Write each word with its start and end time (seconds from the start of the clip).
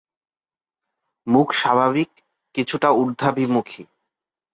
মুখ 1.27 1.47
স্বাভাবিক, 1.53 2.09
কিছুটা 2.55 2.89
উর্ধাভিমুখী। 2.91 3.83